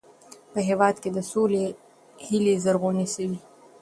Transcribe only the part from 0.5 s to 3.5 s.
په هېواد کې د سولې هیلې زرغونې سوې.